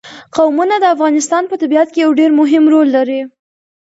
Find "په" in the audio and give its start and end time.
1.47-1.55